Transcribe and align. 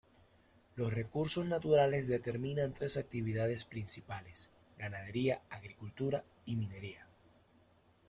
Los 0.77 0.91
recursos 0.95 1.45
naturales 1.45 2.07
determinan 2.07 2.73
tres 2.73 2.97
actividades 2.97 3.65
principales: 3.65 4.49
ganadería, 4.79 5.43
agricultura 5.51 6.23
y 6.43 6.55
minería. 6.55 7.05